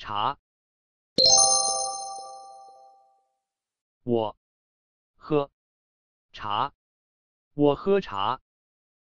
[0.00, 0.38] 茶。
[4.02, 4.34] 我。
[5.14, 5.50] 喝。
[6.32, 6.72] 茶。
[7.52, 8.40] 我喝茶。